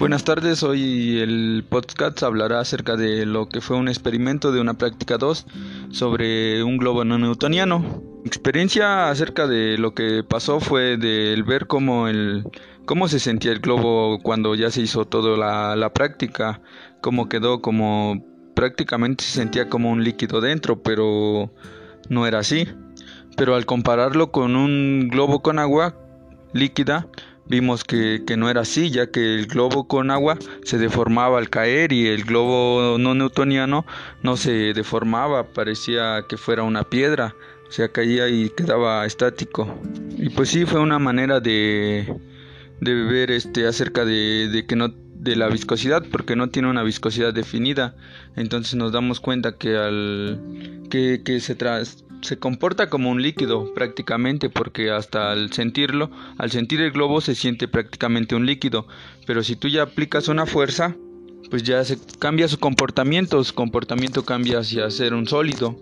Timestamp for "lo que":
3.26-3.60, 9.76-10.24